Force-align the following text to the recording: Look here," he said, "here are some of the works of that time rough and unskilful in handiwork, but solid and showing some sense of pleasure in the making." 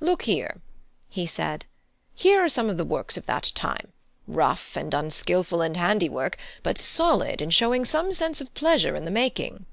Look 0.00 0.22
here," 0.22 0.60
he 1.08 1.26
said, 1.26 1.64
"here 2.16 2.40
are 2.42 2.48
some 2.48 2.68
of 2.68 2.76
the 2.76 2.84
works 2.84 3.16
of 3.16 3.26
that 3.26 3.52
time 3.54 3.92
rough 4.26 4.76
and 4.76 4.92
unskilful 4.92 5.62
in 5.62 5.76
handiwork, 5.76 6.36
but 6.64 6.76
solid 6.76 7.40
and 7.40 7.54
showing 7.54 7.84
some 7.84 8.12
sense 8.12 8.40
of 8.40 8.52
pleasure 8.52 8.96
in 8.96 9.04
the 9.04 9.12
making." 9.12 9.66